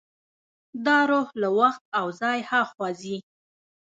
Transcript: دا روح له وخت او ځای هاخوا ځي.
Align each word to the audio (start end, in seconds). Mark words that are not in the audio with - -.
دا 0.85 0.97
روح 1.11 1.27
له 1.41 1.49
وخت 1.59 1.83
او 1.99 2.07
ځای 2.21 2.39
هاخوا 2.49 2.89
ځي. 3.01 3.17